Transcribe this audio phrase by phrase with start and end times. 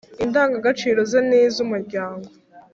[0.23, 2.29] indagagaciro ze n iz umuryango